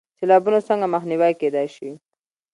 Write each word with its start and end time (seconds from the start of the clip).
سیلابونه 0.17 0.59
څنګه 0.67 0.87
مخنیوی 0.93 1.33
کیدی 1.41 1.67
شي؟ 1.75 1.89